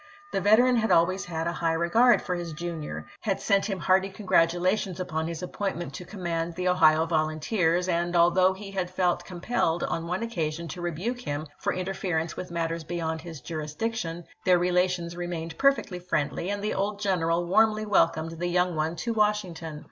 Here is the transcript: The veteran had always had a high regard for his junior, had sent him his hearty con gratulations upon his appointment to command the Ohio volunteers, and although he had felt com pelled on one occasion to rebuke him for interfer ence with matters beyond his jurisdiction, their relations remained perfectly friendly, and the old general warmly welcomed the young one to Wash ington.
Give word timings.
The 0.31 0.41
veteran 0.41 0.77
had 0.77 0.89
always 0.89 1.25
had 1.25 1.45
a 1.45 1.53
high 1.53 1.73
regard 1.73 2.23
for 2.23 2.33
his 2.33 2.53
junior, 2.53 3.05
had 3.19 3.39
sent 3.39 3.67
him 3.67 3.77
his 3.77 3.85
hearty 3.85 4.09
con 4.09 4.25
gratulations 4.25 4.99
upon 4.99 5.27
his 5.27 5.43
appointment 5.43 5.93
to 5.93 6.05
command 6.05 6.55
the 6.55 6.69
Ohio 6.69 7.05
volunteers, 7.05 7.87
and 7.87 8.15
although 8.15 8.51
he 8.53 8.71
had 8.71 8.89
felt 8.89 9.23
com 9.23 9.41
pelled 9.41 9.83
on 9.87 10.07
one 10.07 10.23
occasion 10.23 10.67
to 10.69 10.81
rebuke 10.81 11.21
him 11.21 11.45
for 11.59 11.71
interfer 11.71 12.19
ence 12.19 12.35
with 12.35 12.49
matters 12.49 12.83
beyond 12.83 13.21
his 13.21 13.41
jurisdiction, 13.41 14.25
their 14.43 14.57
relations 14.57 15.15
remained 15.15 15.55
perfectly 15.59 15.99
friendly, 15.99 16.49
and 16.49 16.63
the 16.63 16.73
old 16.73 16.99
general 16.99 17.45
warmly 17.45 17.85
welcomed 17.85 18.39
the 18.39 18.47
young 18.47 18.75
one 18.75 18.95
to 18.95 19.13
Wash 19.13 19.43
ington. 19.43 19.79